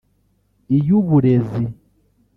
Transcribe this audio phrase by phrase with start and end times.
[0.77, 1.61] iy’uburezi